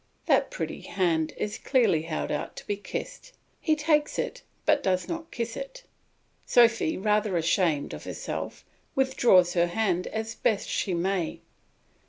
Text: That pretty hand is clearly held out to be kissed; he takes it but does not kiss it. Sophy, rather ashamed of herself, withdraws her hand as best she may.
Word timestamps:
That 0.25 0.49
pretty 0.49 0.81
hand 0.81 1.31
is 1.37 1.59
clearly 1.59 2.01
held 2.01 2.31
out 2.31 2.55
to 2.55 2.65
be 2.65 2.75
kissed; 2.75 3.33
he 3.59 3.75
takes 3.75 4.17
it 4.17 4.41
but 4.65 4.81
does 4.81 5.07
not 5.07 5.29
kiss 5.29 5.55
it. 5.55 5.83
Sophy, 6.43 6.97
rather 6.97 7.37
ashamed 7.37 7.93
of 7.93 8.05
herself, 8.05 8.65
withdraws 8.95 9.53
her 9.53 9.67
hand 9.67 10.07
as 10.07 10.33
best 10.33 10.67
she 10.67 10.95
may. 10.95 11.41